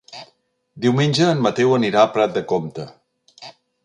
Diumenge 0.85 1.27
en 1.33 1.43
Mateu 1.47 1.75
anirà 1.77 2.01
a 2.05 2.09
Prat 2.15 2.33
de 2.39 2.43
Comte. 2.53 2.87